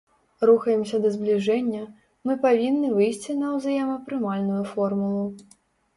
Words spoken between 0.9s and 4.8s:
да збліжэння, мы павінны выйсці на ўзаемапрымальную